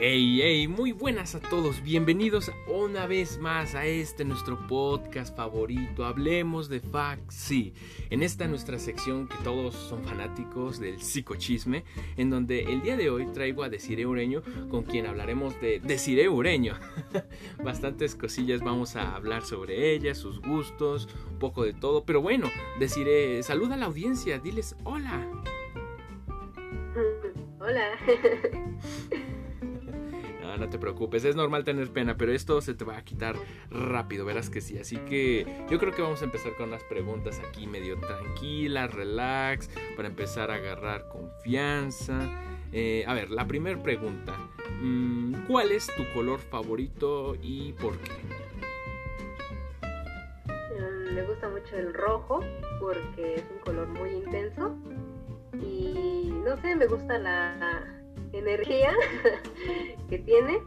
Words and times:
Hey, 0.00 0.38
hey, 0.40 0.68
muy 0.68 0.92
buenas 0.92 1.34
a 1.34 1.40
todos, 1.40 1.82
bienvenidos 1.82 2.52
una 2.68 3.08
vez 3.08 3.40
más 3.40 3.74
a 3.74 3.84
este 3.84 4.24
nuestro 4.24 4.64
podcast 4.68 5.36
favorito, 5.36 6.04
Hablemos 6.04 6.68
de 6.68 6.80
sí, 7.30 7.74
en 8.08 8.22
esta 8.22 8.46
nuestra 8.46 8.78
sección 8.78 9.26
que 9.26 9.34
todos 9.42 9.74
son 9.74 10.04
fanáticos 10.04 10.78
del 10.78 11.02
psicochisme, 11.02 11.82
en 12.16 12.30
donde 12.30 12.62
el 12.62 12.80
día 12.82 12.96
de 12.96 13.10
hoy 13.10 13.26
traigo 13.32 13.64
a 13.64 13.68
Desiree 13.68 14.06
Ureño, 14.06 14.44
con 14.70 14.84
quien 14.84 15.04
hablaremos 15.04 15.60
de 15.60 15.80
Desiree 15.80 16.28
Ureño. 16.28 16.78
Bastantes 17.64 18.14
cosillas 18.14 18.60
vamos 18.60 18.94
a 18.94 19.16
hablar 19.16 19.44
sobre 19.44 19.94
ella, 19.94 20.14
sus 20.14 20.40
gustos, 20.40 21.08
un 21.28 21.40
poco 21.40 21.64
de 21.64 21.72
todo, 21.72 22.04
pero 22.04 22.22
bueno, 22.22 22.48
Desiree, 22.78 23.42
saluda 23.42 23.74
a 23.74 23.78
la 23.78 23.86
audiencia, 23.86 24.38
diles 24.38 24.76
hola. 24.84 25.26
Hola. 27.60 27.98
no 30.58 30.68
te 30.68 30.78
preocupes, 30.78 31.24
es 31.24 31.36
normal 31.36 31.64
tener 31.64 31.90
pena, 31.90 32.16
pero 32.16 32.32
esto 32.32 32.60
se 32.60 32.74
te 32.74 32.84
va 32.84 32.96
a 32.96 33.04
quitar 33.04 33.36
rápido, 33.70 34.24
verás 34.24 34.50
que 34.50 34.60
sí. 34.60 34.78
Así 34.78 34.96
que 34.96 35.46
yo 35.70 35.78
creo 35.78 35.92
que 35.92 36.02
vamos 36.02 36.22
a 36.22 36.24
empezar 36.24 36.54
con 36.56 36.68
unas 36.68 36.84
preguntas 36.84 37.40
aquí 37.48 37.66
medio 37.66 37.98
tranquilas, 37.98 38.92
relax, 38.92 39.70
para 39.96 40.08
empezar 40.08 40.50
a 40.50 40.54
agarrar 40.54 41.08
confianza. 41.08 42.28
Eh, 42.72 43.04
a 43.06 43.14
ver, 43.14 43.30
la 43.30 43.46
primera 43.46 43.82
pregunta. 43.82 44.36
Mm, 44.80 45.46
¿Cuál 45.46 45.72
es 45.72 45.86
tu 45.96 46.04
color 46.12 46.40
favorito 46.40 47.36
y 47.40 47.72
por 47.72 47.96
qué? 47.98 48.12
Mm, 50.74 51.14
me 51.14 51.22
gusta 51.22 51.48
mucho 51.48 51.76
el 51.76 51.94
rojo 51.94 52.40
porque 52.80 53.36
es 53.36 53.44
un 53.50 53.58
color 53.60 53.88
muy 53.88 54.10
intenso 54.10 54.76
y 55.54 56.32
no 56.44 56.56
sé, 56.58 56.76
me 56.76 56.86
gusta 56.86 57.18
la 57.18 57.97
energía 58.38 58.92
que 60.08 60.18
tiene, 60.18 60.60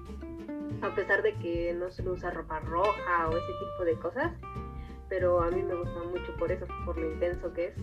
a 0.81 0.93
pesar 0.95 1.21
de 1.23 1.33
que 1.35 1.73
no 1.73 1.91
se 1.91 2.07
usa 2.07 2.31
ropa 2.31 2.59
roja 2.59 3.29
o 3.29 3.37
ese 3.37 3.47
tipo 3.47 3.85
de 3.85 3.93
cosas, 3.95 4.33
pero 5.09 5.41
a 5.41 5.51
mí 5.51 5.61
me 5.61 5.75
gusta 5.75 6.03
mucho 6.03 6.35
por 6.37 6.51
eso, 6.51 6.65
por 6.85 6.97
lo 6.97 7.11
intenso 7.11 7.53
que 7.53 7.67
es. 7.67 7.73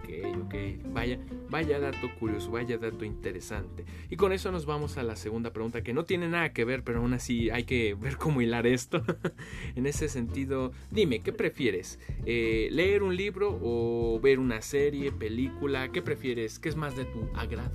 Ok, 0.00 0.46
ok, 0.46 0.54
vaya, 0.92 1.18
vaya 1.50 1.78
dato 1.78 2.10
curioso, 2.18 2.50
vaya 2.50 2.78
dato 2.78 3.04
interesante. 3.04 3.84
Y 4.08 4.16
con 4.16 4.32
eso 4.32 4.50
nos 4.50 4.64
vamos 4.64 4.96
a 4.96 5.02
la 5.02 5.16
segunda 5.16 5.52
pregunta 5.52 5.82
que 5.82 5.92
no 5.92 6.04
tiene 6.04 6.28
nada 6.28 6.52
que 6.52 6.64
ver, 6.64 6.82
pero 6.82 7.00
aún 7.00 7.12
así 7.12 7.50
hay 7.50 7.64
que 7.64 7.94
ver 8.00 8.16
cómo 8.16 8.40
hilar 8.40 8.66
esto. 8.66 9.02
en 9.76 9.86
ese 9.86 10.08
sentido, 10.08 10.72
dime, 10.90 11.20
¿qué 11.20 11.32
prefieres? 11.32 11.98
Eh, 12.24 12.68
¿Leer 12.72 13.02
un 13.02 13.16
libro 13.16 13.58
o 13.62 14.18
ver 14.20 14.38
una 14.38 14.62
serie, 14.62 15.12
película? 15.12 15.92
¿Qué 15.92 16.00
prefieres? 16.02 16.58
¿Qué 16.58 16.70
es 16.70 16.76
más 16.76 16.96
de 16.96 17.04
tu 17.04 17.28
agrado? 17.34 17.70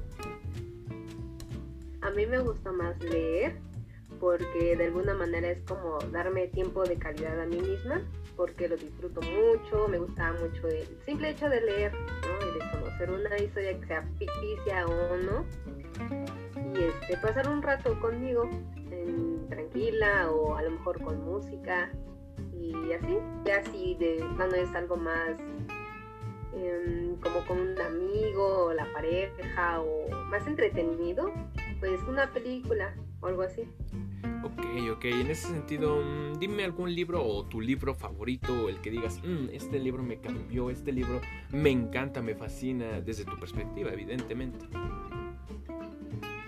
Mí 2.16 2.26
me 2.26 2.40
gusta 2.40 2.72
más 2.72 2.98
leer 3.04 3.58
porque 4.22 4.78
de 4.78 4.86
alguna 4.86 5.14
manera 5.14 5.50
es 5.50 5.62
como 5.68 6.00
darme 6.14 6.48
tiempo 6.48 6.84
de 6.84 6.96
calidad 6.96 7.42
a 7.42 7.46
mí 7.46 7.58
misma, 7.58 8.02
porque 8.38 8.70
lo 8.70 8.78
disfruto 8.78 9.20
mucho, 9.22 9.90
me 9.90 10.00
gusta 10.00 10.32
mucho 10.34 10.66
el 10.70 10.88
simple 11.06 11.32
hecho 11.32 11.50
de 11.50 11.60
leer, 11.60 11.94
¿no? 11.94 12.48
Y 12.48 12.54
de 12.54 12.72
conocer 12.72 13.12
una 13.12 13.38
historia 13.38 13.78
que 13.78 13.86
sea 13.88 14.02
ficticia 14.18 14.88
o 14.88 15.18
no, 15.18 15.46
y 16.74 16.84
este, 16.84 17.18
pasar 17.18 17.50
un 17.50 17.62
rato 17.62 18.00
conmigo, 18.00 18.50
tranquila 19.50 20.32
o 20.32 20.56
a 20.56 20.64
lo 20.64 20.72
mejor 20.72 21.02
con 21.02 21.22
música, 21.26 21.92
y 22.54 22.94
así, 22.94 23.18
ya 23.44 23.58
así 23.58 23.96
de 24.00 24.26
cuando 24.38 24.56
es 24.56 24.74
algo 24.74 24.96
más 24.96 25.32
em, 26.54 27.18
como 27.18 27.46
con 27.46 27.60
un 27.60 27.82
amigo 27.82 28.68
o 28.68 28.74
la 28.74 28.86
pareja 28.94 29.82
o 29.82 30.10
más 30.30 30.48
entretenido, 30.48 31.34
pues 31.80 32.02
una 32.04 32.32
película 32.32 32.96
o 33.22 33.28
algo 33.28 33.42
así. 33.42 33.64
Ok, 34.44 34.62
ok, 34.94 35.06
en 35.06 35.32
ese 35.32 35.48
sentido, 35.48 36.02
mm, 36.02 36.40
dime 36.40 36.64
algún 36.64 36.94
libro 36.94 37.24
o 37.24 37.46
tu 37.46 37.62
libro 37.62 37.96
favorito, 37.96 38.54
o 38.66 38.70
el 38.70 38.80
que 38.80 38.92
digas, 38.92 39.20
mm, 39.24 39.50
este 39.52 39.80
libro 39.80 40.04
me 40.04 40.20
cambió, 40.20 40.70
este 40.70 40.92
libro 40.92 41.20
me 41.52 41.72
encanta, 41.72 42.22
me 42.22 42.36
fascina, 42.36 43.02
desde 43.02 43.26
tu 43.26 43.38
perspectiva, 43.40 43.92
evidentemente. 43.92 44.66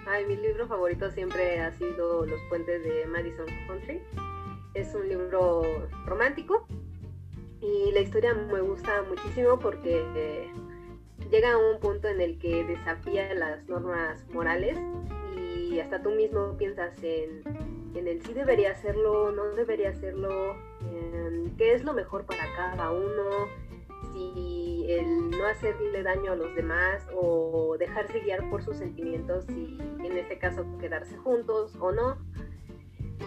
Ay, 0.06 0.26
mi 0.26 0.38
libro 0.38 0.68
favorito 0.68 1.12
siempre 1.12 1.60
ha 1.60 1.72
sido 1.74 2.26
Los 2.26 2.40
puentes 2.50 2.84
de 2.84 3.08
Madison 3.08 3.46
Country. 3.68 4.00
Es 4.74 4.94
un 4.94 5.10
libro 5.10 5.64
romántico 6.06 6.68
y 7.60 7.92
la 7.92 8.02
historia 8.02 8.34
me 8.34 8.62
gusta 8.62 9.04
muchísimo 9.10 9.60
porque 9.60 10.50
llega 11.30 11.54
a 11.54 11.58
un 11.58 11.80
punto 11.80 12.08
en 12.08 12.22
el 12.22 12.40
que 12.40 12.64
desafía 12.64 13.34
las 13.34 13.68
normas 13.68 14.26
morales 14.30 14.78
y 15.36 15.80
hasta 15.80 16.02
tú 16.02 16.12
mismo 16.12 16.58
piensas 16.58 16.94
en, 17.04 17.44
en 17.96 18.08
el 18.08 18.22
sí 18.24 18.34
debería 18.34 18.72
hacerlo, 18.72 19.32
no 19.32 19.44
debería 19.56 19.90
hacerlo, 19.90 20.56
qué 21.58 21.74
es 21.74 21.84
lo 21.84 21.94
mejor 21.94 22.26
para 22.26 22.44
cada 22.56 22.92
uno, 22.92 23.48
si 24.14 24.86
el 24.90 25.32
no 25.32 25.46
hacerle 25.46 26.04
daño 26.04 26.32
a 26.32 26.36
los 26.36 26.56
demás 26.56 27.06
o 27.14 27.76
dejarse 27.78 28.20
guiar 28.20 28.50
por 28.50 28.64
sus 28.64 28.78
sentimientos 28.78 29.50
y 29.50 29.78
en 30.04 30.18
este 30.18 30.38
caso 30.38 30.66
quedarse 30.80 31.18
juntos 31.18 31.76
o 31.80 31.92
no. 31.92 32.18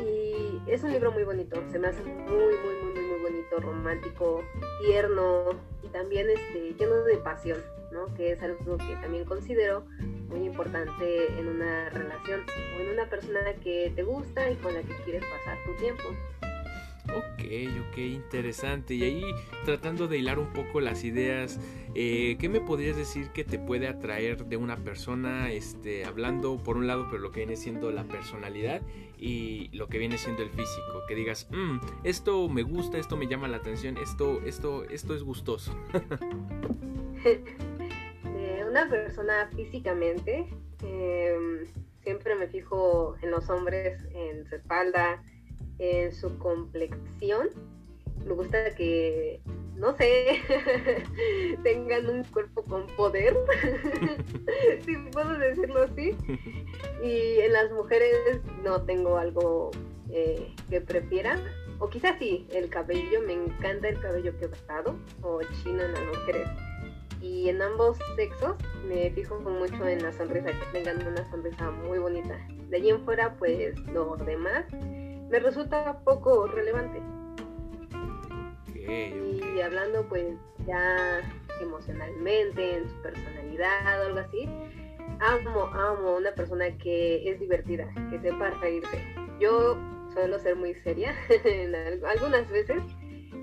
Y 0.00 0.62
es 0.70 0.82
un 0.82 0.92
libro 0.92 1.12
muy 1.12 1.24
bonito, 1.24 1.60
se 1.70 1.78
me 1.78 1.88
hace 1.88 2.02
muy, 2.02 2.14
muy, 2.14 2.84
muy, 2.84 2.94
muy 2.94 3.09
bonito, 3.30 3.60
romántico, 3.60 4.44
tierno 4.84 5.50
y 5.82 5.88
también 5.88 6.28
este, 6.30 6.74
lleno 6.74 7.02
de 7.04 7.16
pasión, 7.18 7.58
¿no? 7.92 8.12
Que 8.14 8.32
es 8.32 8.42
algo 8.42 8.76
que 8.76 8.96
también 9.00 9.24
considero 9.24 9.84
muy 10.28 10.46
importante 10.46 11.38
en 11.38 11.48
una 11.48 11.90
relación 11.90 12.42
o 12.76 12.80
en 12.80 12.90
una 12.90 13.08
persona 13.08 13.40
que 13.62 13.92
te 13.94 14.02
gusta 14.02 14.50
y 14.50 14.56
con 14.56 14.74
la 14.74 14.82
que 14.82 14.94
quieres 15.04 15.24
pasar 15.24 15.58
tu 15.64 15.74
tiempo. 15.74 16.04
Ok, 17.08 17.44
ok, 17.88 17.98
interesante. 17.98 18.94
Y 18.94 19.02
ahí 19.02 19.24
tratando 19.64 20.06
de 20.06 20.18
hilar 20.18 20.38
un 20.38 20.52
poco 20.52 20.80
las 20.80 21.04
ideas, 21.04 21.58
eh, 21.94 22.36
¿qué 22.38 22.48
me 22.48 22.60
podrías 22.60 22.96
decir 22.96 23.30
que 23.30 23.44
te 23.44 23.58
puede 23.58 23.88
atraer 23.88 24.44
de 24.44 24.56
una 24.56 24.76
persona, 24.76 25.50
este, 25.50 26.04
hablando 26.04 26.58
por 26.58 26.76
un 26.76 26.86
lado, 26.86 27.06
pero 27.10 27.22
lo 27.22 27.32
que 27.32 27.40
viene 27.40 27.56
siendo 27.56 27.90
la 27.90 28.04
personalidad 28.04 28.82
y 29.18 29.68
lo 29.76 29.88
que 29.88 29.98
viene 29.98 30.18
siendo 30.18 30.42
el 30.42 30.50
físico? 30.50 31.02
Que 31.08 31.14
digas, 31.14 31.48
mm, 31.50 31.78
esto 32.04 32.48
me 32.48 32.62
gusta, 32.62 32.98
esto 32.98 33.16
me 33.16 33.26
llama 33.26 33.48
la 33.48 33.56
atención, 33.56 33.96
esto, 33.96 34.40
esto, 34.44 34.84
esto 34.84 35.14
es 35.14 35.22
gustoso. 35.22 35.74
de 37.22 38.64
una 38.68 38.88
persona 38.88 39.48
físicamente, 39.56 40.46
em, 40.82 41.66
siempre 42.02 42.34
me 42.34 42.46
fijo 42.46 43.16
en 43.22 43.30
los 43.30 43.48
hombres, 43.50 44.02
en 44.14 44.46
su 44.46 44.54
espalda, 44.54 45.22
en 45.80 46.12
su 46.12 46.38
complexión. 46.38 47.48
Me 48.24 48.34
gusta 48.34 48.74
que, 48.74 49.40
no 49.76 49.96
sé, 49.96 50.42
tengan 51.64 52.08
un 52.08 52.24
cuerpo 52.24 52.62
con 52.64 52.86
poder, 52.88 53.34
si 54.84 54.96
puedo 55.10 55.38
decirlo 55.38 55.82
así. 55.82 56.16
Y 57.02 57.38
en 57.40 57.54
las 57.54 57.72
mujeres 57.72 58.42
no 58.62 58.82
tengo 58.82 59.16
algo 59.16 59.70
eh, 60.10 60.54
que 60.68 60.82
prefiera. 60.82 61.38
O 61.78 61.88
quizás 61.88 62.16
sí, 62.18 62.46
el 62.52 62.68
cabello, 62.68 63.22
me 63.22 63.32
encanta 63.32 63.88
el 63.88 63.98
cabello 64.00 64.38
quebrado 64.38 64.98
o 65.22 65.40
chino 65.62 65.82
en 65.82 65.94
las 65.94 66.04
mujeres. 66.04 66.48
Y 67.22 67.48
en 67.48 67.62
ambos 67.62 67.96
sexos 68.16 68.56
me 68.86 69.10
fijo 69.12 69.40
mucho 69.40 69.88
en 69.88 70.02
la 70.02 70.12
sonrisa, 70.12 70.48
que 70.48 70.78
tengan 70.78 71.06
una 71.06 71.30
sonrisa 71.30 71.70
muy 71.70 71.98
bonita. 71.98 72.38
De 72.68 72.76
allí 72.76 72.90
en 72.90 73.02
fuera, 73.02 73.34
pues 73.38 73.78
lo 73.86 74.14
demás 74.16 74.66
me 75.30 75.38
resulta 75.38 76.00
poco 76.04 76.46
relevante. 76.48 77.00
Y 78.74 79.60
hablando 79.60 80.04
pues 80.08 80.36
ya 80.66 81.20
emocionalmente, 81.60 82.76
en 82.76 82.88
su 82.88 83.02
personalidad 83.02 84.02
o 84.02 84.06
algo 84.06 84.18
así, 84.18 84.48
amo, 85.20 85.66
amo 85.66 86.16
una 86.16 86.32
persona 86.32 86.76
que 86.78 87.30
es 87.30 87.38
divertida, 87.38 87.88
que 88.10 88.18
sepa 88.20 88.50
reírse. 88.50 88.98
Yo 89.38 89.78
suelo 90.12 90.38
ser 90.40 90.56
muy 90.56 90.74
seria 90.74 91.14
algunas 92.08 92.50
veces, 92.50 92.82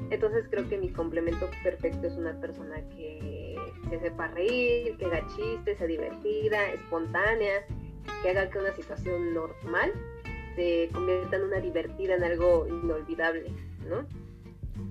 entonces 0.09 0.45
creo 0.49 0.67
que 0.67 0.77
mi 0.77 0.91
complemento 0.91 1.49
perfecto 1.63 2.07
es 2.07 2.13
una 2.13 2.37
persona 2.41 2.81
que, 2.89 3.55
que 3.89 3.99
sepa 3.99 4.27
reír, 4.27 4.97
que 4.97 5.05
haga 5.05 5.25
chistes, 5.27 5.77
sea 5.77 5.87
divertida, 5.87 6.71
espontánea, 6.73 7.65
que 8.21 8.29
haga 8.31 8.49
que 8.49 8.59
una 8.59 8.73
situación 8.73 9.33
normal 9.33 9.93
se 10.57 10.89
convierta 10.91 11.35
en 11.35 11.43
una 11.43 11.59
divertida, 11.59 12.15
en 12.15 12.23
algo 12.23 12.65
inolvidable, 12.67 13.53
¿no? 13.87 13.99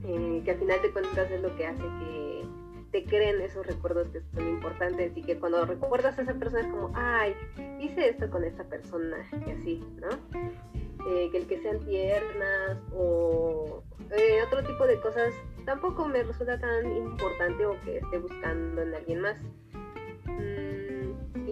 Eh, 0.04 0.42
que 0.44 0.52
al 0.52 0.58
final 0.58 0.80
de 0.80 0.92
cuentas 0.92 1.30
es 1.30 1.42
lo 1.42 1.54
que 1.56 1.66
hace 1.66 1.82
que 1.82 2.44
te 2.92 3.04
creen 3.04 3.40
esos 3.40 3.66
recuerdos 3.66 4.08
que 4.08 4.20
son 4.32 4.48
importantes 4.48 5.16
y 5.16 5.22
que 5.22 5.38
cuando 5.38 5.66
recuerdas 5.66 6.16
a 6.18 6.22
esa 6.22 6.34
persona 6.34 6.60
es 6.60 6.68
como, 6.68 6.92
ay, 6.94 7.34
hice 7.80 8.10
esto 8.10 8.30
con 8.30 8.44
esta 8.44 8.62
persona 8.64 9.28
y 9.44 9.50
así, 9.50 9.84
¿no? 10.00 10.08
Eh, 11.08 11.28
que 11.30 11.38
el 11.38 11.46
que 11.46 11.60
sean 11.60 11.80
tiernas 11.80 12.78
o 12.94 13.82
eh, 14.16 14.38
otro 14.46 14.62
tipo 14.64 14.86
de 14.86 15.00
cosas 15.00 15.34
tampoco 15.64 16.06
me 16.06 16.22
resulta 16.22 16.58
tan 16.60 16.96
importante 16.96 17.66
o 17.66 17.80
que 17.80 17.98
esté 17.98 18.18
buscando 18.18 18.82
en 18.82 18.94
alguien 18.94 19.20
más. 19.20 19.40
Mm, 20.26 20.75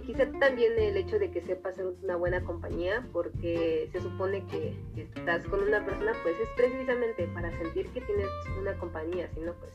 quizá 0.06 0.30
también 0.38 0.72
el 0.78 0.96
hecho 0.96 1.18
de 1.18 1.30
que 1.30 1.40
sepa 1.42 1.72
ser 1.72 1.86
una 2.02 2.16
buena 2.16 2.42
compañía, 2.44 3.06
porque 3.12 3.88
se 3.92 4.00
supone 4.00 4.44
que 4.46 4.76
estás 4.96 5.44
con 5.46 5.62
una 5.62 5.84
persona, 5.84 6.12
pues 6.22 6.34
es 6.40 6.48
precisamente 6.56 7.26
para 7.28 7.50
sentir 7.58 7.88
que 7.88 8.00
tienes 8.00 8.28
una 8.58 8.74
compañía, 8.74 9.28
si 9.34 9.40
no, 9.40 9.52
pues 9.54 9.72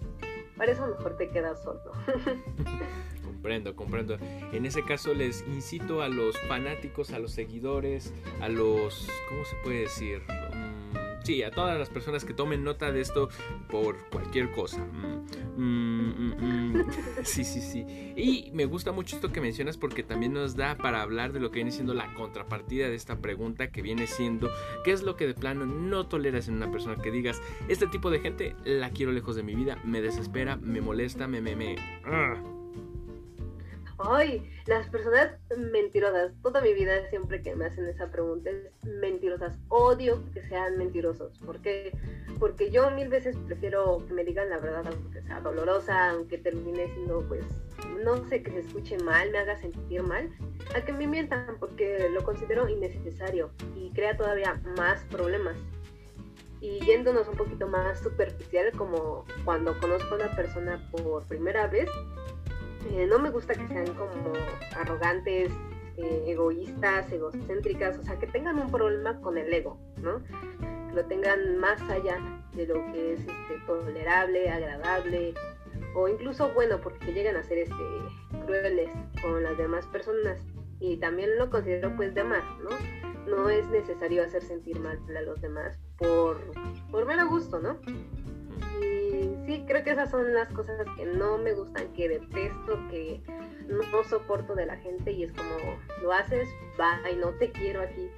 para 0.57 0.71
eso 0.71 0.87
mejor 0.87 1.17
te 1.17 1.29
quedas 1.29 1.63
solo. 1.63 1.91
comprendo, 3.23 3.75
comprendo. 3.75 4.17
En 4.51 4.65
ese 4.65 4.83
caso 4.83 5.13
les 5.13 5.45
incito 5.47 6.01
a 6.01 6.09
los 6.09 6.37
fanáticos, 6.41 7.11
a 7.13 7.19
los 7.19 7.31
seguidores, 7.31 8.13
a 8.41 8.49
los, 8.49 9.07
¿cómo 9.29 9.45
se 9.45 9.55
puede 9.63 9.79
decir? 9.81 10.21
sí, 11.23 11.43
a 11.43 11.51
todas 11.51 11.77
las 11.77 11.89
personas 11.89 12.25
que 12.25 12.33
tomen 12.33 12.63
nota 12.63 12.91
de 12.91 13.01
esto 13.01 13.29
por 13.69 13.97
cualquier 14.09 14.49
cosa. 14.51 14.83
Mm, 14.83 15.25
mm, 15.57 15.61
mm, 15.61 15.88
sí, 17.24 17.44
sí, 17.44 17.62
sí. 17.62 18.13
Y 18.15 18.51
me 18.53 18.65
gusta 18.65 18.91
mucho 18.91 19.15
esto 19.15 19.31
que 19.31 19.41
mencionas 19.41 19.77
porque 19.77 20.03
también 20.03 20.33
nos 20.33 20.56
da 20.56 20.75
para 20.75 21.01
hablar 21.01 21.33
de 21.33 21.39
lo 21.39 21.51
que 21.51 21.56
viene 21.56 21.71
siendo 21.71 21.94
la 21.94 22.13
contrapartida 22.13 22.89
de 22.89 22.95
esta 22.95 23.18
pregunta 23.18 23.71
que 23.71 23.81
viene 23.81 24.07
siendo 24.07 24.50
¿qué 24.83 24.91
es 24.91 25.03
lo 25.03 25.15
que 25.15 25.27
de 25.27 25.33
plano 25.33 25.65
no 25.65 26.07
toleras 26.07 26.47
en 26.47 26.56
una 26.56 26.71
persona 26.71 27.01
que 27.01 27.12
digas 27.12 27.41
este 27.68 27.88
tipo 27.88 28.09
de 28.09 28.19
gente 28.19 28.56
la 28.65 28.89
quiero 28.89 29.12
lejos 29.12 29.36
de 29.36 29.44
mi 29.44 29.56
vida, 29.56 29.80
me 29.83 30.01
desespera, 30.01 30.56
me 30.56 30.81
molesta, 30.81 31.27
me 31.27 31.41
me 31.41 31.56
me... 31.56 31.75
Ah"? 32.06 32.58
Ay, 33.99 34.49
las 34.65 34.87
personas 34.87 35.31
mentirosas. 35.57 36.31
Toda 36.41 36.61
mi 36.61 36.73
vida 36.73 37.09
siempre 37.09 37.41
que 37.41 37.53
me 37.55 37.65
hacen 37.65 37.85
esa 37.85 38.09
pregunta 38.09 38.49
es 38.49 38.85
mentirosas. 38.85 39.57
Odio 39.67 40.23
que 40.33 40.41
sean 40.47 40.77
mentirosos. 40.77 41.37
¿Por 41.39 41.61
qué? 41.61 41.91
Porque 42.39 42.71
yo 42.71 42.89
mil 42.91 43.09
veces 43.09 43.35
prefiero 43.45 44.05
que 44.07 44.13
me 44.13 44.23
digan 44.23 44.49
la 44.49 44.59
verdad, 44.59 44.85
aunque 44.87 45.21
sea 45.23 45.41
dolorosa, 45.41 46.11
aunque 46.11 46.37
termine 46.37 46.87
siendo, 46.93 47.27
pues, 47.27 47.43
no 48.01 48.25
sé, 48.29 48.41
que 48.41 48.51
se 48.51 48.59
escuche 48.59 48.97
mal, 48.99 49.31
me 49.31 49.39
haga 49.39 49.57
sentir 49.57 50.01
mal, 50.03 50.29
a 50.73 50.85
que 50.85 50.93
me 50.93 51.05
mientan 51.05 51.57
porque 51.59 52.07
lo 52.09 52.23
considero 52.23 52.69
innecesario 52.69 53.51
y 53.75 53.91
crea 53.91 54.15
todavía 54.15 54.61
más 54.77 55.03
problemas. 55.05 55.57
Y 56.61 56.79
yéndonos 56.85 57.27
un 57.27 57.35
poquito 57.35 57.67
más 57.67 57.99
superficial, 57.99 58.71
como 58.77 59.25
cuando 59.43 59.77
conozco 59.79 60.13
a 60.13 60.17
una 60.17 60.35
persona 60.35 60.89
por 60.91 61.25
primera 61.27 61.67
vez, 61.67 61.89
eh, 62.91 63.07
no 63.07 63.19
me 63.19 63.29
gusta 63.29 63.53
que 63.53 63.67
sean 63.67 63.93
como 63.93 64.33
arrogantes, 64.75 65.51
eh, 65.97 66.23
egoístas, 66.27 67.11
egocéntricas, 67.11 67.97
o 67.97 68.03
sea, 68.03 68.17
que 68.17 68.27
tengan 68.27 68.57
un 68.57 68.71
problema 68.71 69.19
con 69.21 69.37
el 69.37 69.53
ego, 69.53 69.77
¿no? 69.97 70.23
Que 70.23 70.95
lo 70.95 71.05
tengan 71.05 71.57
más 71.57 71.81
allá 71.89 72.17
de 72.53 72.67
lo 72.67 72.75
que 72.91 73.13
es 73.13 73.19
este, 73.19 73.59
tolerable, 73.67 74.49
agradable, 74.49 75.33
o 75.95 76.07
incluso 76.07 76.49
bueno, 76.53 76.79
porque 76.81 77.11
llegan 77.11 77.35
a 77.35 77.43
ser 77.43 77.59
este, 77.59 77.75
crueles 78.45 78.89
con 79.21 79.43
las 79.43 79.57
demás 79.57 79.85
personas. 79.87 80.39
Y 80.79 80.97
también 80.97 81.37
lo 81.37 81.49
considero 81.49 81.93
pues 81.97 82.13
de 82.15 82.23
más, 82.23 82.43
¿no? 82.63 82.69
No 83.29 83.49
es 83.49 83.67
necesario 83.67 84.23
hacer 84.23 84.41
sentir 84.41 84.79
mal 84.79 84.97
a 85.15 85.21
los 85.21 85.41
demás 85.41 85.77
por, 85.97 86.39
por 86.89 87.05
mero 87.05 87.27
gusto, 87.27 87.59
¿no? 87.59 87.77
Sí, 89.49 89.63
creo 89.65 89.83
que 89.83 89.89
esas 89.89 90.11
son 90.11 90.31
las 90.31 90.47
cosas 90.53 90.85
que 90.95 91.05
no 91.07 91.39
me 91.39 91.53
gustan, 91.53 91.91
que 91.93 92.07
detesto, 92.07 92.87
que 92.91 93.19
no 93.67 94.03
soporto 94.03 94.53
de 94.53 94.67
la 94.67 94.77
gente 94.77 95.11
y 95.11 95.23
es 95.23 95.31
como, 95.31 95.79
lo 96.03 96.13
haces, 96.13 96.47
va 96.79 96.99
y 97.11 97.15
no 97.15 97.29
te 97.31 97.51
quiero 97.51 97.81
aquí. 97.81 98.11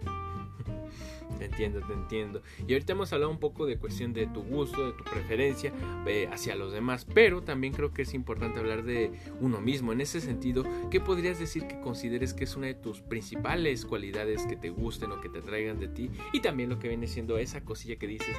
Te 1.38 1.46
entiendo, 1.46 1.82
te 1.82 1.94
entiendo. 1.94 2.42
Y 2.68 2.74
ahorita 2.74 2.94
hemos 2.94 3.12
hablado 3.14 3.32
un 3.32 3.40
poco 3.40 3.66
de 3.66 3.78
cuestión 3.78 4.14
de 4.14 4.28
tu 4.28 4.44
gusto, 4.44 4.86
de 4.86 4.94
tu 4.94 5.04
preferencia 5.04 5.72
eh, 6.06 6.28
hacia 6.32 6.56
los 6.56 6.74
demás, 6.74 7.06
pero 7.06 7.42
también 7.42 7.74
creo 7.74 7.94
que 7.94 8.04
es 8.04 8.14
importante 8.14 8.60
hablar 8.60 8.84
de 8.84 9.12
uno 9.40 9.62
mismo. 9.62 9.94
En 9.94 10.02
ese 10.02 10.22
sentido, 10.22 10.64
¿qué 10.90 11.00
podrías 11.00 11.40
decir 11.40 11.68
que 11.68 11.80
consideres 11.80 12.34
que 12.34 12.44
es 12.44 12.56
una 12.56 12.68
de 12.68 12.74
tus 12.74 13.02
principales 13.02 13.86
cualidades 13.86 14.46
que 14.46 14.56
te 14.56 14.70
gusten 14.70 15.12
o 15.12 15.22
que 15.22 15.30
te 15.30 15.42
traigan 15.42 15.80
de 15.80 15.88
ti? 15.88 16.12
Y 16.34 16.42
también 16.42 16.70
lo 16.70 16.80
que 16.80 16.88
viene 16.88 17.08
siendo 17.08 17.38
esa 17.38 17.64
cosilla 17.64 17.96
que 17.96 18.08
dices, 18.08 18.36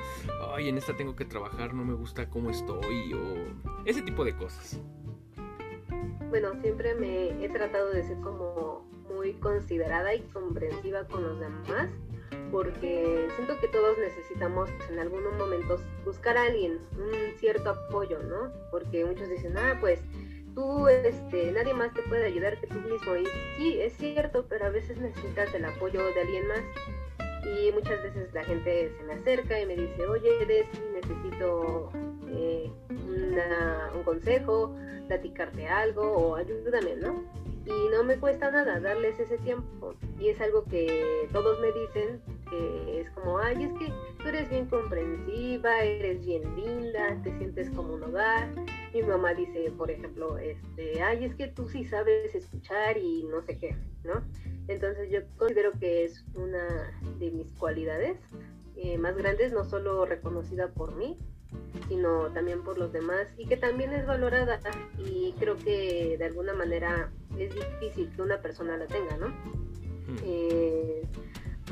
ay, 0.54 0.68
en 0.68 0.78
esta 0.78 0.96
tengo 0.96 1.16
que 1.16 1.24
trabajar, 1.24 1.74
no 1.74 1.84
me 1.84 1.94
gusta 1.94 2.28
cómo 2.28 2.50
estoy, 2.50 3.14
o 3.14 3.36
ese 3.84 4.02
tipo 4.02 4.24
de 4.24 4.36
cosas. 4.36 4.80
Bueno, 6.28 6.48
siempre 6.60 6.94
me 6.94 7.44
he 7.44 7.48
tratado 7.48 7.90
de 7.90 8.02
ser 8.02 8.18
como 8.20 8.86
muy 9.14 9.34
considerada 9.34 10.14
y 10.14 10.20
comprensiva 10.32 11.06
con 11.06 11.22
los 11.22 11.38
demás 11.38 11.90
porque 12.52 13.28
siento 13.34 13.58
que 13.58 13.68
todos 13.68 13.96
necesitamos 13.98 14.68
en 14.90 14.98
algunos 14.98 15.34
momentos 15.38 15.80
buscar 16.04 16.36
a 16.36 16.44
alguien, 16.44 16.78
un 16.98 17.38
cierto 17.38 17.70
apoyo, 17.70 18.22
¿no? 18.22 18.52
Porque 18.70 19.04
muchos 19.06 19.28
dicen, 19.30 19.56
ah, 19.56 19.78
pues 19.80 20.00
tú, 20.54 20.86
este, 20.86 21.50
nadie 21.50 21.72
más 21.72 21.94
te 21.94 22.02
puede 22.02 22.26
ayudar 22.26 22.60
que 22.60 22.66
tú 22.66 22.78
mismo. 22.80 23.16
Y 23.16 23.26
sí, 23.56 23.80
es 23.80 23.94
cierto, 23.94 24.44
pero 24.48 24.66
a 24.66 24.68
veces 24.68 24.98
necesitas 24.98 25.52
el 25.54 25.64
apoyo 25.64 26.00
de 26.14 26.20
alguien 26.20 26.46
más. 26.46 26.60
Y 27.44 27.72
muchas 27.72 28.02
veces 28.02 28.32
la 28.34 28.44
gente 28.44 28.92
se 28.96 29.02
me 29.04 29.14
acerca 29.14 29.58
y 29.58 29.66
me 29.66 29.74
dice, 29.74 30.06
oye, 30.06 30.42
Eres, 30.42 30.66
necesito 30.92 31.90
eh, 32.28 32.70
un 32.88 34.02
consejo, 34.04 34.76
platicarte 35.08 35.66
algo 35.68 36.02
o 36.02 36.36
ayúdame, 36.36 36.96
¿no? 36.96 37.24
Y 37.64 37.88
no 37.90 38.04
me 38.04 38.18
cuesta 38.18 38.50
nada 38.50 38.78
darles 38.78 39.18
ese 39.18 39.38
tiempo. 39.38 39.94
Y 40.18 40.28
es 40.28 40.40
algo 40.40 40.64
que 40.64 41.28
todos 41.32 41.60
me 41.60 41.72
dicen, 41.72 42.20
que 42.52 43.00
es 43.00 43.10
como, 43.10 43.38
ay, 43.38 43.64
es 43.64 43.72
que 43.78 43.92
tú 44.22 44.28
eres 44.28 44.48
bien 44.50 44.66
comprensiva, 44.66 45.82
eres 45.82 46.24
bien 46.24 46.42
linda, 46.54 47.18
te 47.22 47.36
sientes 47.38 47.70
como 47.70 47.94
un 47.94 48.02
hogar. 48.02 48.48
Mi 48.92 49.02
mamá 49.02 49.32
dice, 49.32 49.72
por 49.76 49.90
ejemplo, 49.90 50.36
este, 50.36 51.02
ay, 51.02 51.24
es 51.24 51.34
que 51.34 51.48
tú 51.48 51.66
sí 51.68 51.84
sabes 51.84 52.34
escuchar 52.34 52.98
y 52.98 53.24
no 53.24 53.40
sé 53.42 53.58
qué, 53.58 53.74
¿no? 54.04 54.22
Entonces 54.68 55.10
yo 55.10 55.20
considero 55.38 55.72
que 55.80 56.04
es 56.04 56.24
una 56.34 56.92
de 57.18 57.30
mis 57.30 57.50
cualidades 57.52 58.18
eh, 58.76 58.98
más 58.98 59.16
grandes, 59.16 59.52
no 59.52 59.64
solo 59.64 60.04
reconocida 60.04 60.68
por 60.68 60.94
mí, 60.94 61.16
sino 61.88 62.30
también 62.32 62.62
por 62.62 62.78
los 62.78 62.92
demás 62.92 63.28
y 63.38 63.46
que 63.46 63.56
también 63.56 63.92
es 63.92 64.06
valorada 64.06 64.60
y 64.98 65.34
creo 65.38 65.56
que 65.56 66.16
de 66.18 66.24
alguna 66.24 66.52
manera 66.52 67.10
es 67.38 67.54
difícil 67.54 68.10
que 68.14 68.22
una 68.22 68.40
persona 68.40 68.76
la 68.76 68.86
tenga, 68.86 69.16
¿no? 69.16 69.32
Eh, 70.22 71.02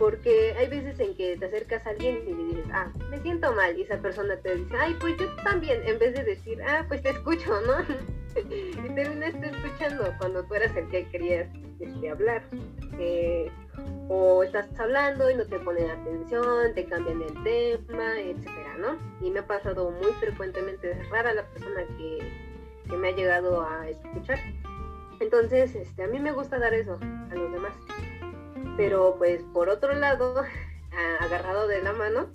porque 0.00 0.54
hay 0.58 0.66
veces 0.66 0.98
en 0.98 1.14
que 1.14 1.36
te 1.36 1.44
acercas 1.44 1.86
a 1.86 1.90
alguien 1.90 2.22
y 2.26 2.32
le 2.32 2.44
dices, 2.44 2.64
ah, 2.72 2.90
me 3.10 3.20
siento 3.20 3.52
mal, 3.52 3.78
y 3.78 3.82
esa 3.82 3.98
persona 3.98 4.34
te 4.38 4.56
dice, 4.56 4.74
ay, 4.74 4.96
pues 4.98 5.14
yo 5.18 5.26
también, 5.44 5.82
en 5.86 5.98
vez 5.98 6.14
de 6.14 6.24
decir, 6.24 6.58
ah, 6.66 6.86
pues 6.88 7.02
te 7.02 7.10
escucho, 7.10 7.60
¿no? 7.60 7.84
y 8.50 8.94
terminaste 8.94 9.46
escuchando 9.46 10.10
cuando 10.16 10.42
tú 10.44 10.54
eras 10.54 10.74
el 10.74 10.88
que 10.88 11.06
querías 11.10 11.48
este, 11.78 12.10
hablar. 12.10 12.42
Eh, 12.98 13.50
o 14.08 14.42
estás 14.42 14.68
hablando 14.80 15.30
y 15.30 15.34
no 15.34 15.44
te 15.44 15.58
ponen 15.58 15.90
atención, 15.90 16.74
te 16.74 16.86
cambian 16.86 17.22
el 17.22 17.34
tema, 17.44 18.18
etcétera, 18.18 18.76
¿no? 18.78 18.98
Y 19.24 19.30
me 19.30 19.40
ha 19.40 19.46
pasado 19.46 19.90
muy 19.90 20.12
frecuentemente, 20.14 20.92
es 20.92 21.10
rara 21.10 21.34
la 21.34 21.44
persona 21.44 21.84
que, 21.98 22.18
que 22.88 22.96
me 22.96 23.08
ha 23.08 23.12
llegado 23.12 23.62
a 23.62 23.88
escuchar. 23.88 24.38
Entonces, 25.20 25.74
este, 25.74 26.02
a 26.02 26.08
mí 26.08 26.18
me 26.18 26.32
gusta 26.32 26.58
dar 26.58 26.72
eso 26.72 26.98
a 27.30 27.34
los 27.34 27.52
demás. 27.52 27.72
Pero 28.76 29.16
pues 29.18 29.42
por 29.52 29.68
otro 29.68 29.94
lado, 29.94 30.42
agarrado 31.20 31.68
de 31.68 31.82
la 31.82 31.92
mano, 31.92 32.28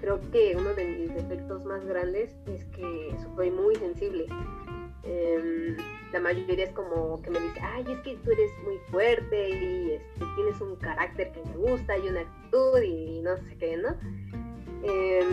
creo 0.00 0.20
que 0.30 0.56
uno 0.56 0.74
de 0.74 0.84
mis 0.84 1.14
defectos 1.14 1.64
más 1.64 1.84
grandes 1.84 2.36
es 2.46 2.64
que 2.66 3.14
soy 3.34 3.50
muy 3.50 3.74
sensible. 3.76 4.26
Em, 5.02 5.76
la 6.12 6.20
mayoría 6.20 6.64
es 6.64 6.72
como 6.72 7.20
que 7.22 7.30
me 7.30 7.40
dice, 7.40 7.60
ay, 7.60 7.84
es 7.88 8.00
que 8.00 8.16
tú 8.16 8.30
eres 8.30 8.50
muy 8.64 8.78
fuerte 8.90 9.48
y 9.50 9.92
este, 9.92 10.24
tienes 10.36 10.60
un 10.60 10.76
carácter 10.76 11.32
que 11.32 11.42
me 11.42 11.56
gusta 11.56 11.96
y 11.98 12.08
una 12.08 12.20
actitud 12.20 12.82
y 12.82 13.20
no 13.20 13.36
sé 13.36 13.56
qué, 13.58 13.76
¿no? 13.76 13.88
Em, 14.82 15.27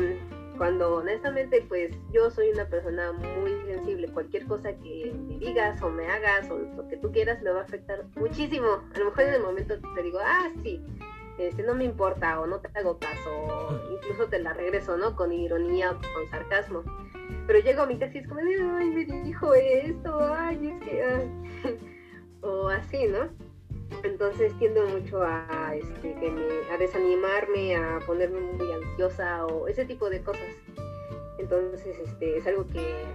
cuando 0.58 0.96
honestamente 0.96 1.64
pues 1.68 1.92
yo 2.12 2.30
soy 2.30 2.50
una 2.50 2.66
persona 2.66 3.12
muy 3.12 3.52
sensible, 3.66 4.08
cualquier 4.10 4.46
cosa 4.46 4.74
que 4.74 5.14
me 5.28 5.38
digas 5.38 5.82
o 5.82 5.90
me 5.90 6.08
hagas 6.08 6.50
o 6.50 6.58
lo 6.58 6.88
que 6.88 6.98
tú 6.98 7.12
quieras 7.12 7.42
me 7.42 7.52
va 7.52 7.62
a 7.62 7.64
afectar 7.64 8.06
muchísimo. 8.16 8.68
A 8.94 9.00
lo 9.00 9.06
mejor 9.06 9.24
en 9.24 9.34
el 9.36 9.42
momento 9.42 9.76
te 9.96 10.04
digo, 10.04 10.20
ah, 10.22 10.50
sí, 10.64 10.82
este, 11.38 11.64
no 11.64 11.76
me 11.76 11.84
importa 11.84 12.40
o 12.40 12.48
no 12.48 12.60
te 12.60 12.70
hago 12.78 12.98
caso, 12.98 13.30
o 13.30 13.94
incluso 13.94 14.28
te 14.28 14.40
la 14.40 14.54
regreso, 14.54 14.98
¿no? 14.98 15.16
Con 15.16 15.34
ironía 15.34 15.92
o 15.92 15.96
con 15.96 16.30
sarcasmo. 16.32 16.84
Pero 17.48 17.60
llego 17.60 17.82
a 17.82 17.86
mi 17.86 17.98
casa 17.98 18.14
y 18.16 18.20
es 18.20 18.28
como, 18.28 18.40
ay, 18.40 18.90
me 18.90 19.06
dijo 19.06 19.54
esto, 19.54 20.34
ay, 20.34 20.68
es 20.68 20.84
que, 20.84 21.78
o 22.42 22.70
así, 22.70 23.08
¿no? 23.08 23.45
Entonces 24.04 24.54
tiendo 24.60 24.86
mucho 24.88 25.22
a, 25.24 25.76
este, 25.76 26.16
a 26.72 26.78
desanimarme, 26.78 27.76
a 27.76 28.00
ponerme 28.06 28.40
muy 28.40 28.72
ansiosa 28.72 29.46
o 29.46 29.68
ese 29.68 29.86
tipo 29.86 30.10
de 30.10 30.22
cosas. 30.22 30.48
Entonces 31.38 31.98
este, 32.00 32.38
es 32.38 32.48
algo 32.48 32.66
que 32.68 33.06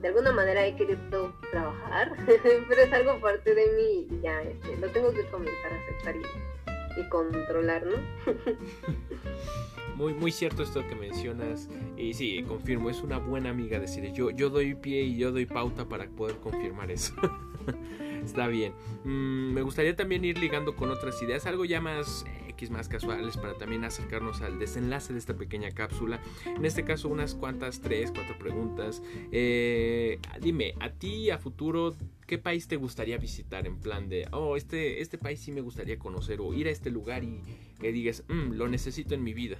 de 0.00 0.08
alguna 0.08 0.32
manera 0.32 0.66
he 0.66 0.74
querido 0.74 1.32
trabajar, 1.50 2.12
pero 2.26 2.82
es 2.82 2.92
algo 2.92 3.20
parte 3.20 3.54
de 3.54 3.66
mí 3.76 4.08
y 4.10 4.20
ya 4.20 4.42
este, 4.42 4.76
lo 4.78 4.88
tengo 4.88 5.12
que 5.12 5.24
comenzar 5.26 5.72
a 5.72 5.76
aceptar 5.76 6.16
y, 6.16 7.00
y 7.00 7.08
controlar, 7.08 7.86
¿no? 7.86 7.96
muy, 9.96 10.14
muy 10.14 10.32
cierto 10.32 10.62
esto 10.62 10.86
que 10.88 10.94
mencionas. 10.94 11.68
Y 11.96 12.14
sí, 12.14 12.44
confirmo, 12.46 12.90
es 12.90 13.00
una 13.02 13.18
buena 13.18 13.50
amiga 13.50 13.78
decir, 13.78 14.12
yo, 14.12 14.30
yo 14.30 14.50
doy 14.50 14.74
pie 14.74 15.02
y 15.02 15.16
yo 15.16 15.30
doy 15.30 15.46
pauta 15.46 15.88
para 15.88 16.08
poder 16.08 16.36
confirmar 16.38 16.90
eso. 16.90 17.14
Está 18.24 18.46
bien. 18.46 18.72
Mm, 19.04 19.52
me 19.52 19.62
gustaría 19.62 19.96
también 19.96 20.24
ir 20.24 20.38
ligando 20.38 20.76
con 20.76 20.90
otras 20.90 21.20
ideas, 21.22 21.46
algo 21.46 21.64
ya 21.64 21.80
más 21.80 22.24
X, 22.48 22.70
más 22.70 22.88
casuales, 22.88 23.36
para 23.36 23.54
también 23.54 23.84
acercarnos 23.84 24.42
al 24.42 24.58
desenlace 24.58 25.12
de 25.12 25.18
esta 25.18 25.34
pequeña 25.34 25.70
cápsula. 25.70 26.20
En 26.46 26.64
este 26.64 26.84
caso, 26.84 27.08
unas 27.08 27.34
cuantas, 27.34 27.80
tres, 27.80 28.12
cuatro 28.14 28.38
preguntas. 28.38 29.02
Eh, 29.32 30.18
dime, 30.40 30.74
a 30.80 30.90
ti 30.90 31.30
a 31.30 31.38
futuro, 31.38 31.94
¿qué 32.26 32.38
país 32.38 32.68
te 32.68 32.76
gustaría 32.76 33.18
visitar 33.18 33.66
en 33.66 33.78
plan 33.78 34.08
de, 34.08 34.28
oh, 34.32 34.56
este, 34.56 35.00
este 35.00 35.18
país 35.18 35.40
sí 35.40 35.52
me 35.52 35.60
gustaría 35.60 35.98
conocer 35.98 36.40
o 36.40 36.54
ir 36.54 36.68
a 36.68 36.70
este 36.70 36.90
lugar 36.90 37.24
y 37.24 37.42
que 37.80 37.92
digas, 37.92 38.24
mm, 38.28 38.52
lo 38.52 38.68
necesito 38.68 39.14
en 39.14 39.24
mi 39.24 39.34
vida? 39.34 39.58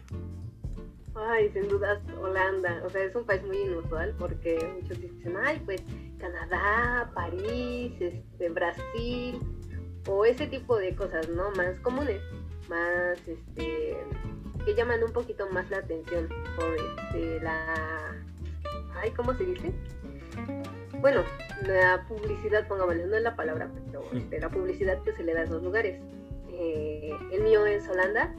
Ay, 1.15 1.51
sin 1.53 1.69
dudas 1.69 2.01
Holanda, 2.19 2.83
o 2.87 2.91
sea, 2.91 3.05
es 3.05 3.15
un 3.15 3.25
país 3.25 3.43
muy 3.45 3.59
inusual 3.59 4.15
porque 4.19 4.59
muchos 4.81 4.99
dicen, 4.99 5.37
ay, 5.37 5.61
pues 5.65 5.83
Canadá, 6.23 7.11
París, 7.15 7.93
este, 8.01 8.49
Brasil, 8.49 9.41
o 10.09 10.25
ese 10.25 10.47
tipo 10.47 10.77
de 10.77 10.95
cosas, 10.95 11.29
¿no? 11.29 11.51
Más 11.51 11.81
comunes, 11.81 12.23
más, 12.69 13.19
este, 13.27 13.97
que 14.65 14.75
llaman 14.77 15.03
un 15.03 15.13
poquito 15.13 15.49
más 15.51 15.69
la 15.71 15.79
atención 15.79 16.29
por, 16.57 16.77
este, 16.77 17.41
la, 17.41 18.15
ay, 18.95 19.11
¿cómo 19.11 19.35
se 19.35 19.45
dice? 19.45 19.73
Bueno, 21.01 21.25
la 21.67 22.07
publicidad, 22.09 22.69
pongámosle, 22.69 23.05
no 23.09 23.17
es 23.17 23.23
la 23.23 23.35
palabra, 23.35 23.69
pero 23.87 24.05
este, 24.13 24.39
la 24.39 24.49
publicidad 24.49 25.03
que 25.03 25.13
se 25.13 25.25
le 25.25 25.35
da 25.35 25.41
a 25.41 25.45
esos 25.45 25.61
lugares. 25.61 26.01
Eh, 26.53 27.11
el 27.33 27.43
mío 27.43 27.67
es 27.67 27.89
Holanda, 27.89 28.33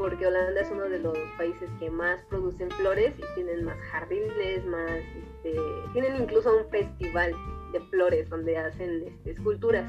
porque 0.00 0.26
Holanda 0.26 0.62
es 0.62 0.70
uno 0.70 0.88
de 0.88 0.98
los 0.98 1.16
países 1.36 1.68
que 1.78 1.90
más 1.90 2.24
producen 2.30 2.70
flores 2.70 3.12
y 3.18 3.34
tienen 3.34 3.64
más 3.64 3.76
jardines, 3.92 4.64
más, 4.64 4.90
este, 4.90 5.54
tienen 5.92 6.22
incluso 6.22 6.56
un 6.56 6.68
festival 6.70 7.34
de 7.72 7.80
flores 7.90 8.28
donde 8.30 8.56
hacen 8.56 9.04
este, 9.06 9.32
esculturas. 9.32 9.84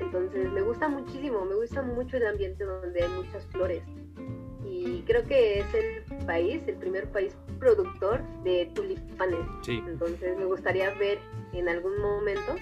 Entonces 0.00 0.50
me 0.50 0.62
gusta 0.62 0.88
muchísimo, 0.88 1.44
me 1.44 1.54
gusta 1.56 1.82
mucho 1.82 2.16
el 2.16 2.26
ambiente 2.26 2.64
donde 2.64 3.02
hay 3.02 3.08
muchas 3.10 3.44
flores. 3.48 3.82
Y 4.64 5.02
creo 5.02 5.22
que 5.26 5.60
es 5.60 5.74
el 5.74 6.26
país, 6.26 6.62
el 6.66 6.76
primer 6.76 7.06
país 7.12 7.36
productor 7.60 8.22
de 8.44 8.70
tulipanes. 8.74 9.46
Entonces 9.68 10.38
me 10.38 10.46
gustaría 10.46 10.88
ver 10.94 11.18
en 11.52 11.68
algún 11.68 12.00
momento 12.00 12.54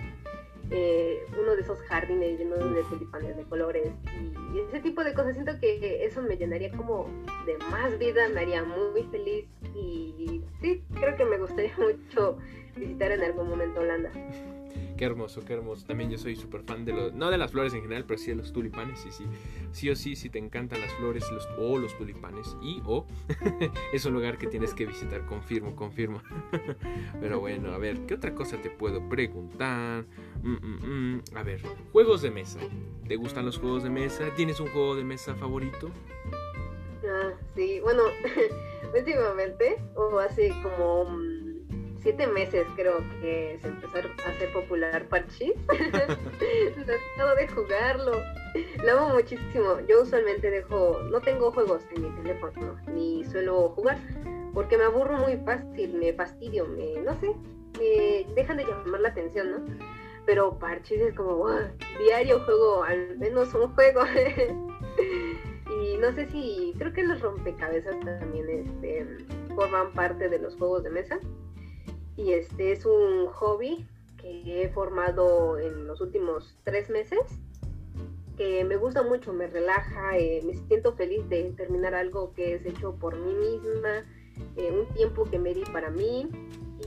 eh, 0.70 1.24
uno 1.40 1.56
de 1.56 1.62
esos 1.62 1.80
jardines 1.82 2.38
llenos 2.38 2.58
de 2.58 2.82
tulipanes 2.84 3.36
de 3.36 3.44
colores 3.44 3.90
y 4.54 4.58
ese 4.60 4.80
tipo 4.80 5.02
de 5.04 5.14
cosas. 5.14 5.34
Siento 5.34 5.58
que 5.60 6.04
eso 6.04 6.22
me 6.22 6.36
llenaría 6.36 6.70
como 6.72 7.08
de 7.46 7.58
más 7.70 7.98
vida, 7.98 8.28
me 8.28 8.40
haría 8.40 8.62
muy 8.62 9.02
feliz 9.10 9.46
y 9.74 10.42
sí, 10.60 10.84
creo 10.94 11.16
que 11.16 11.24
me 11.24 11.38
gustaría 11.38 11.74
mucho 11.78 12.38
visitar 12.76 13.12
en 13.12 13.22
algún 13.22 13.48
momento 13.48 13.80
Holanda. 13.80 14.10
Qué 14.96 15.04
hermoso, 15.04 15.44
qué 15.44 15.54
hermoso. 15.54 15.86
También 15.86 16.10
yo 16.10 16.18
soy 16.18 16.36
súper 16.36 16.62
fan 16.62 16.84
de 16.84 16.92
los, 16.92 17.12
no 17.14 17.30
de 17.30 17.38
las 17.38 17.50
flores 17.50 17.72
en 17.74 17.82
general, 17.82 18.04
pero 18.06 18.18
sí 18.18 18.30
de 18.30 18.36
los 18.36 18.52
tulipanes. 18.52 19.00
Sí, 19.00 19.10
sí, 19.10 19.24
sí 19.72 19.90
o 19.90 19.96
sí, 19.96 20.16
si 20.16 20.28
te 20.28 20.38
encantan 20.38 20.80
las 20.80 20.92
flores 20.94 21.30
los, 21.32 21.48
o 21.58 21.78
los 21.78 21.96
tulipanes 21.96 22.56
y 22.62 22.80
o 22.84 23.06
es 23.92 24.04
un 24.04 24.14
lugar 24.14 24.38
que 24.38 24.46
tienes 24.46 24.74
que 24.74 24.86
visitar, 24.86 25.24
confirmo, 25.26 25.74
confirmo. 25.74 26.22
pero 27.20 27.40
bueno, 27.40 27.72
a 27.72 27.78
ver, 27.78 28.06
¿qué 28.06 28.14
otra 28.14 28.34
cosa 28.34 28.56
te 28.60 28.70
puedo 28.70 29.08
preguntar? 29.08 30.04
Mm, 30.42 30.54
mm, 30.54 31.14
mm. 31.16 31.22
A 31.36 31.42
ver, 31.42 31.62
juegos 31.92 32.22
de 32.22 32.30
mesa. 32.30 32.60
¿Te 33.08 33.16
gustan 33.16 33.44
los 33.44 33.58
juegos 33.58 33.82
de 33.82 33.90
mesa? 33.90 34.24
¿Tienes 34.36 34.60
un 34.60 34.68
juego 34.68 34.96
de 34.96 35.04
mesa 35.04 35.34
favorito? 35.34 35.90
Ah, 37.04 37.32
sí, 37.54 37.80
bueno, 37.80 38.02
últimamente, 38.94 39.78
o 39.94 40.18
hace 40.18 40.50
como 40.62 41.06
siete 42.00 42.26
meses 42.26 42.66
creo 42.76 42.98
que 43.20 43.58
se 43.60 43.68
empezó 43.68 43.98
a 43.98 44.30
hacer 44.30 44.52
popular 44.52 45.06
Parchís. 45.08 45.52
Tratado 45.68 47.36
de 47.36 47.48
jugarlo. 47.48 48.12
Lo 48.84 48.98
amo 48.98 49.14
muchísimo. 49.14 49.80
Yo 49.88 50.02
usualmente 50.02 50.50
dejo, 50.50 51.00
no 51.10 51.20
tengo 51.20 51.52
juegos 51.52 51.82
en 51.94 52.02
mi 52.02 52.22
teléfono, 52.22 52.76
ni 52.92 53.24
suelo 53.24 53.70
jugar, 53.70 53.98
porque 54.54 54.76
me 54.76 54.84
aburro 54.84 55.18
muy 55.18 55.36
fácil, 55.38 55.94
me 55.94 56.12
fastidio, 56.12 56.66
me, 56.66 57.00
no 57.00 57.14
sé, 57.20 57.34
me 57.78 58.34
dejan 58.34 58.56
de 58.56 58.64
llamar 58.64 59.00
la 59.00 59.08
atención, 59.10 59.50
¿no? 59.50 59.76
Pero 60.26 60.58
Parchís 60.58 61.00
es 61.00 61.14
como, 61.14 61.48
diario 61.98 62.40
juego 62.44 62.82
al 62.82 63.18
menos 63.18 63.54
un 63.54 63.72
juego. 63.74 64.02
y 65.82 65.96
no 65.98 66.12
sé 66.12 66.26
si, 66.26 66.74
creo 66.78 66.92
que 66.92 67.04
los 67.04 67.20
rompecabezas 67.20 67.98
también 68.00 68.48
este, 68.48 69.06
forman 69.54 69.92
parte 69.92 70.28
de 70.28 70.38
los 70.38 70.56
juegos 70.56 70.82
de 70.82 70.90
mesa 70.90 71.18
y 72.20 72.32
este 72.34 72.72
es 72.72 72.84
un 72.84 73.26
hobby 73.28 73.86
que 74.20 74.62
he 74.62 74.68
formado 74.68 75.58
en 75.58 75.86
los 75.86 76.00
últimos 76.00 76.56
tres 76.64 76.90
meses 76.90 77.20
que 78.36 78.64
me 78.64 78.76
gusta 78.76 79.02
mucho, 79.02 79.32
me 79.32 79.46
relaja, 79.46 80.16
eh, 80.16 80.40
me 80.44 80.54
siento 80.54 80.94
feliz 80.94 81.28
de 81.28 81.52
terminar 81.58 81.94
algo 81.94 82.32
que 82.32 82.54
es 82.54 82.64
hecho 82.64 82.94
por 82.94 83.16
mí 83.16 83.34
misma, 83.34 84.06
eh, 84.56 84.70
un 84.72 84.86
tiempo 84.94 85.24
que 85.24 85.38
me 85.38 85.52
di 85.52 85.62
para 85.72 85.90
mí 85.90 86.26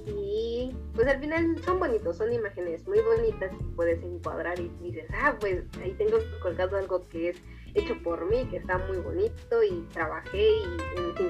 y 0.07 0.75
pues 0.95 1.07
al 1.07 1.19
final 1.19 1.55
son 1.63 1.79
bonitos, 1.79 2.17
son 2.17 2.33
imágenes 2.33 2.87
muy 2.87 2.99
bonitas 3.01 3.51
y 3.59 3.63
puedes 3.75 4.01
encuadrar 4.03 4.59
y 4.59 4.69
dices, 4.81 5.05
ah, 5.13 5.35
pues 5.39 5.63
ahí 5.81 5.93
tengo 5.93 6.17
colgado 6.41 6.77
algo 6.77 7.07
que 7.09 7.29
es 7.29 7.37
hecho 7.75 7.95
por 8.03 8.25
mí, 8.25 8.45
que 8.49 8.57
está 8.57 8.79
muy 8.79 8.97
bonito 8.97 9.63
y 9.63 9.87
trabajé 9.93 10.49
y 10.49 10.63
en 10.97 11.15
fin, 11.15 11.27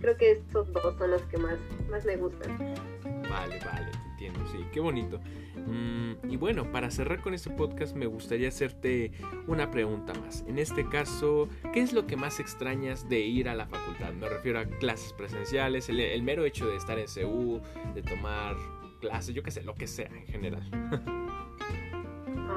creo 0.00 0.16
que 0.16 0.32
estos 0.32 0.72
dos 0.72 0.96
son 0.98 1.12
los 1.12 1.22
que 1.22 1.38
más, 1.38 1.58
más 1.88 2.04
me 2.04 2.16
gustan. 2.16 2.95
Vale, 3.36 3.58
vale, 3.66 3.90
te 3.90 4.08
entiendo, 4.08 4.46
sí, 4.50 4.64
qué 4.72 4.80
bonito. 4.80 5.20
Mm, 5.66 6.30
y 6.30 6.38
bueno, 6.38 6.72
para 6.72 6.90
cerrar 6.90 7.20
con 7.20 7.34
este 7.34 7.50
podcast 7.50 7.94
me 7.94 8.06
gustaría 8.06 8.48
hacerte 8.48 9.12
una 9.46 9.70
pregunta 9.70 10.14
más. 10.14 10.42
En 10.48 10.58
este 10.58 10.88
caso, 10.88 11.46
¿qué 11.74 11.80
es 11.80 11.92
lo 11.92 12.06
que 12.06 12.16
más 12.16 12.40
extrañas 12.40 13.10
de 13.10 13.20
ir 13.20 13.50
a 13.50 13.54
la 13.54 13.66
facultad? 13.66 14.14
Me 14.14 14.26
refiero 14.26 14.58
a 14.58 14.64
clases 14.64 15.12
presenciales, 15.12 15.90
el, 15.90 16.22
mero 16.22 16.46
hecho 16.46 16.66
de 16.66 16.76
estar 16.76 16.98
en 16.98 17.06
CU, 17.06 17.60
de 17.94 18.02
tomar 18.02 18.56
clases, 19.00 19.34
yo 19.34 19.42
qué 19.42 19.50
sé, 19.50 19.62
lo 19.62 19.74
que 19.74 19.86
sea 19.86 20.08
en 20.08 20.26
general. 20.26 20.70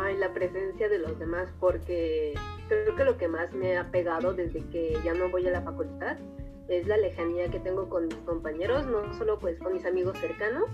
Ay, 0.01 0.15
la 0.17 0.33
presencia 0.33 0.87
de 0.87 0.99
los 0.99 1.19
demás, 1.19 1.49
porque 1.59 2.35
creo 2.69 2.95
que 2.95 3.03
lo 3.03 3.17
que 3.17 3.27
más 3.27 3.51
me 3.51 3.77
ha 3.77 3.91
pegado 3.91 4.33
desde 4.33 4.63
que 4.67 4.97
ya 5.03 5.13
no 5.13 5.29
voy 5.29 5.45
a 5.45 5.51
la 5.51 5.61
facultad 5.61 6.17
es 6.69 6.87
la 6.87 6.97
lejanía 6.97 7.49
que 7.49 7.59
tengo 7.59 7.89
con 7.89 8.05
mis 8.05 8.17
compañeros, 8.17 8.85
no 8.85 9.13
solo 9.15 9.39
pues 9.39 9.57
con 9.59 9.73
mis 9.73 9.85
amigos 9.85 10.17
cercanos, 10.19 10.69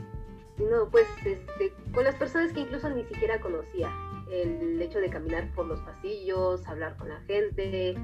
sino 0.57 0.89
pues 0.89 1.07
este, 1.25 1.73
con 1.93 2.03
las 2.03 2.15
personas 2.15 2.51
que 2.53 2.61
incluso 2.61 2.89
ni 2.89 3.03
siquiera 3.05 3.39
conocía. 3.39 3.91
El 4.29 4.81
hecho 4.81 4.99
de 4.99 5.09
caminar 5.09 5.49
por 5.53 5.67
los 5.67 5.79
pasillos, 5.81 6.67
hablar 6.67 6.97
con 6.97 7.09
la 7.09 7.19
gente, 7.21 7.95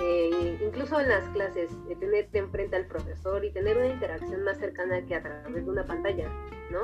eh, 0.00 0.58
incluso 0.64 1.00
en 1.00 1.08
las 1.08 1.28
clases, 1.30 1.70
de 1.86 1.96
tenerte 1.96 2.38
enfrente 2.38 2.76
al 2.76 2.86
profesor 2.86 3.44
y 3.44 3.50
tener 3.50 3.76
una 3.76 3.88
interacción 3.88 4.42
más 4.44 4.58
cercana 4.58 5.04
que 5.04 5.14
a 5.14 5.22
través 5.22 5.64
de 5.64 5.70
una 5.70 5.84
pantalla, 5.84 6.28
¿no? 6.70 6.82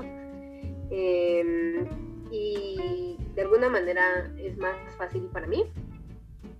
Em, 0.90 1.86
y 2.30 3.16
de 3.34 3.42
alguna 3.42 3.68
manera 3.68 4.30
es 4.38 4.58
más 4.58 4.76
fácil 4.96 5.22
para 5.32 5.46
mí 5.46 5.64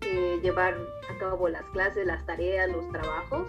eh, 0.02 0.38
llevar 0.42 0.76
a 1.08 1.18
cabo 1.18 1.48
las 1.48 1.64
clases, 1.70 2.06
las 2.06 2.24
tareas, 2.26 2.70
los 2.70 2.88
trabajos 2.90 3.48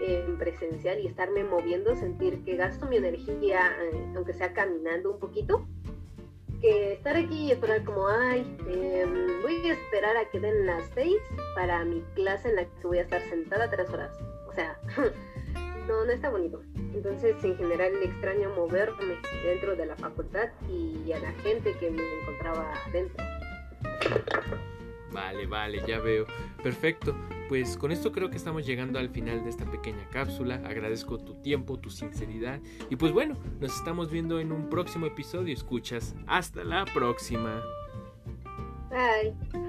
en 0.00 0.38
presencial 0.38 1.00
y 1.00 1.06
estarme 1.06 1.44
moviendo, 1.44 1.94
sentir 1.96 2.44
que 2.44 2.56
gasto 2.56 2.86
mi 2.86 2.96
energía, 2.96 3.72
eh, 3.82 4.12
aunque 4.16 4.32
sea 4.32 4.52
caminando 4.52 5.12
un 5.12 5.18
poquito, 5.18 5.66
que 6.60 6.94
estar 6.94 7.16
aquí 7.16 7.46
y 7.46 7.52
esperar 7.52 7.84
como, 7.84 8.08
ay, 8.08 8.40
em, 8.68 9.42
voy 9.42 9.68
a 9.68 9.72
esperar 9.72 10.16
a 10.16 10.28
que 10.28 10.40
den 10.40 10.66
las 10.66 10.84
seis 10.94 11.18
para 11.54 11.84
mi 11.84 12.02
clase 12.14 12.48
en 12.48 12.56
la 12.56 12.64
que 12.64 12.86
voy 12.86 12.98
a 12.98 13.02
estar 13.02 13.22
sentada 13.22 13.70
tres 13.70 13.88
horas. 13.90 14.10
O 14.48 14.52
sea, 14.52 14.78
no, 15.88 16.04
no 16.04 16.10
está 16.10 16.30
bonito. 16.30 16.62
Entonces, 16.94 17.36
en 17.44 17.56
general, 17.56 17.92
extraño 18.02 18.50
moverme 18.56 19.18
dentro 19.44 19.76
de 19.76 19.86
la 19.86 19.96
facultad 19.96 20.48
y 20.68 21.12
a 21.12 21.18
la 21.20 21.32
gente 21.42 21.74
que 21.78 21.90
me 21.90 22.02
encontraba 22.20 22.72
dentro. 22.92 23.24
Vale, 25.12 25.46
vale, 25.46 25.82
ya 25.86 26.00
veo. 26.00 26.26
Perfecto. 26.62 27.14
Pues 27.48 27.78
con 27.78 27.92
esto 27.92 28.12
creo 28.12 28.28
que 28.28 28.36
estamos 28.36 28.66
llegando 28.66 28.98
al 28.98 29.08
final 29.08 29.42
de 29.42 29.50
esta 29.50 29.64
pequeña 29.70 30.06
cápsula. 30.10 30.56
Agradezco 30.66 31.18
tu 31.18 31.34
tiempo, 31.40 31.78
tu 31.78 31.90
sinceridad. 31.90 32.60
Y 32.90 32.96
pues 32.96 33.12
bueno, 33.12 33.36
nos 33.58 33.74
estamos 33.74 34.10
viendo 34.10 34.38
en 34.38 34.52
un 34.52 34.68
próximo 34.68 35.06
episodio. 35.06 35.54
Escuchas. 35.54 36.14
Hasta 36.26 36.62
la 36.64 36.84
próxima. 36.84 37.62
Bye. 38.90 39.67